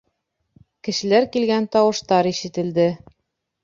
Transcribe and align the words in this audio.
Кешеләр 0.87 1.29
килгән 1.37 1.71
тауыштар 1.79 2.35
ишетелде. 2.35 2.93